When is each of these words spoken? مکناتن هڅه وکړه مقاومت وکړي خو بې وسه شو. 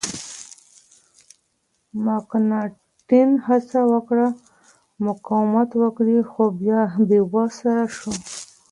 مکناتن 2.05 3.29
هڅه 3.47 3.79
وکړه 3.93 4.27
مقاومت 5.05 5.69
وکړي 5.81 6.17
خو 6.29 6.43
بې 7.09 7.19
وسه 7.33 7.73
شو. 7.95 8.11